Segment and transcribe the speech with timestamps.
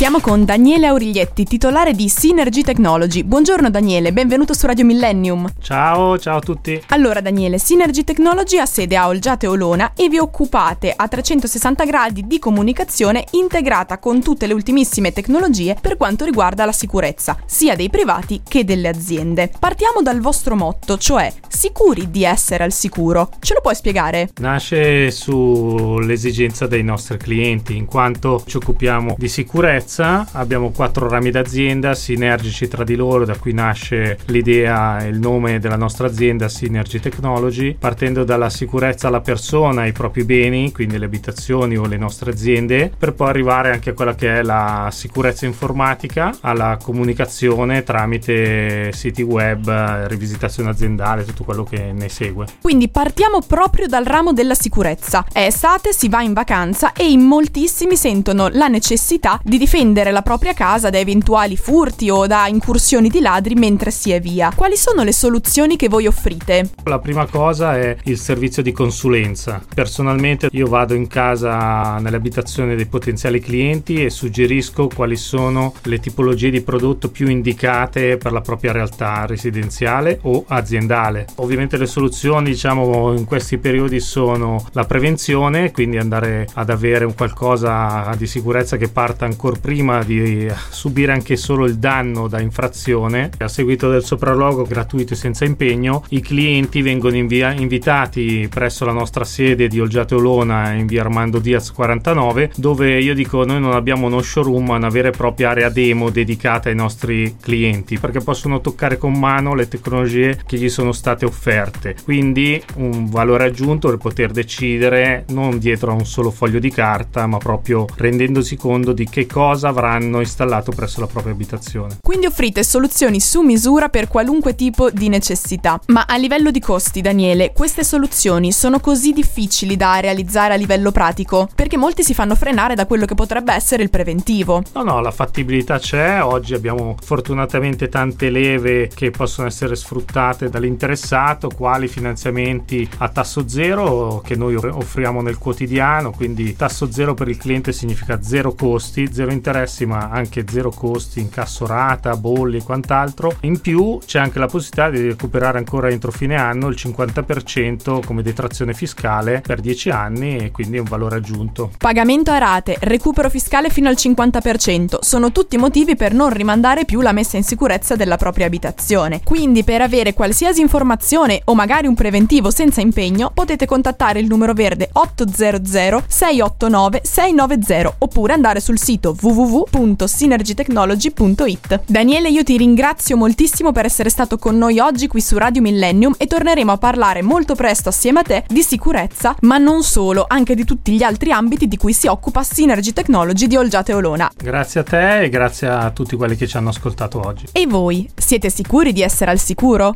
[0.00, 3.22] Siamo con Daniele Auriglietti, titolare di Synergy Technology.
[3.22, 5.46] Buongiorno Daniele, benvenuto su Radio Millennium.
[5.60, 6.82] Ciao, ciao a tutti.
[6.86, 12.26] Allora Daniele, Synergy Technology ha sede a Olgiate Olona e vi occupate a 360 gradi
[12.26, 17.90] di comunicazione integrata con tutte le ultimissime tecnologie per quanto riguarda la sicurezza, sia dei
[17.90, 19.52] privati che delle aziende.
[19.58, 23.28] Partiamo dal vostro motto, cioè sicuri di essere al sicuro.
[23.38, 24.30] Ce lo puoi spiegare?
[24.38, 31.30] Nasce sull'esigenza dei nostri clienti, in quanto ci occupiamo di sicurezza sicurezza, abbiamo quattro rami
[31.30, 36.48] d'azienda sinergici tra di loro, da cui nasce l'idea e il nome della nostra azienda
[36.48, 41.96] Synergy Technology, partendo dalla sicurezza alla persona, ai propri beni, quindi le abitazioni o le
[41.96, 47.82] nostre aziende, per poi arrivare anche a quella che è la sicurezza informatica, alla comunicazione
[47.82, 52.46] tramite siti web, rivisitazione aziendale, tutto quello che ne segue.
[52.60, 55.24] Quindi partiamo proprio dal ramo della sicurezza.
[55.32, 60.10] È estate, si va in vacanza e in moltissimi sentono la necessità di difendere difendere
[60.10, 64.52] la propria casa da eventuali furti o da incursioni di ladri mentre si è via.
[64.54, 66.68] Quali sono le soluzioni che voi offrite?
[66.84, 69.62] La prima cosa è il servizio di consulenza.
[69.74, 75.98] Personalmente io vado in casa nelle abitazioni dei potenziali clienti e suggerisco quali sono le
[75.98, 81.26] tipologie di prodotto più indicate per la propria realtà residenziale o aziendale.
[81.36, 87.14] Ovviamente le soluzioni diciamo in questi periodi sono la prevenzione, quindi andare ad avere un
[87.14, 93.30] qualcosa di sicurezza che parta ancora prima di subire anche solo il danno da infrazione,
[93.38, 98.90] a seguito del sopralluogo gratuito e senza impegno, i clienti vengono invia- invitati presso la
[98.90, 103.74] nostra sede di Olgiate Olona in via Armando Diaz 49, dove io dico noi non
[103.74, 108.18] abbiamo uno showroom, ma una vera e propria area demo dedicata ai nostri clienti, perché
[108.18, 111.94] possono toccare con mano le tecnologie che gli sono state offerte.
[112.02, 117.28] Quindi un valore aggiunto per poter decidere non dietro a un solo foglio di carta,
[117.28, 121.98] ma proprio rendendosi conto di che cosa cosa avranno installato presso la propria abitazione.
[122.02, 125.78] Quindi offrite soluzioni su misura per qualunque tipo di necessità.
[125.88, 130.92] Ma a livello di costi, Daniele, queste soluzioni sono così difficili da realizzare a livello
[130.92, 131.46] pratico?
[131.54, 134.62] Perché molti si fanno frenare da quello che potrebbe essere il preventivo.
[134.72, 136.22] No, no, la fattibilità c'è.
[136.22, 144.22] Oggi abbiamo fortunatamente tante leve che possono essere sfruttate dall'interessato, quali finanziamenti a tasso zero
[144.24, 146.12] che noi offriamo nel quotidiano.
[146.12, 150.70] Quindi tasso zero per il cliente significa zero costi, zero interessi interessi ma anche zero
[150.70, 153.36] costi, incasso rata, bolli e quant'altro.
[153.40, 158.22] In più c'è anche la possibilità di recuperare ancora entro fine anno il 50% come
[158.22, 161.70] detrazione fiscale per 10 anni e quindi un valore aggiunto.
[161.78, 167.00] Pagamento a rate, recupero fiscale fino al 50% sono tutti motivi per non rimandare più
[167.00, 169.22] la messa in sicurezza della propria abitazione.
[169.24, 174.52] Quindi per avere qualsiasi informazione o magari un preventivo senza impegno potete contattare il numero
[174.52, 181.82] verde 800 689 690 oppure andare sul sito www www.synergytechnology.it.
[181.86, 186.14] Daniele, io ti ringrazio moltissimo per essere stato con noi oggi qui su Radio Millennium
[186.18, 190.54] e torneremo a parlare molto presto assieme a te di sicurezza, ma non solo, anche
[190.54, 194.30] di tutti gli altri ambiti di cui si occupa Synergy Technology di Olgiate Olona.
[194.36, 197.46] Grazie a te e grazie a tutti quelli che ci hanno ascoltato oggi.
[197.52, 199.88] E voi, siete sicuri di essere al sicuro?